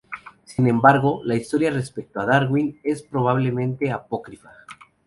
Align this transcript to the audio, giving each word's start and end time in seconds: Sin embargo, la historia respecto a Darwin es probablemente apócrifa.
Sin 0.45 0.65
embargo, 0.65 1.21
la 1.25 1.35
historia 1.35 1.69
respecto 1.69 2.19
a 2.19 2.25
Darwin 2.25 2.79
es 2.83 3.03
probablemente 3.03 3.91
apócrifa. 3.91 4.51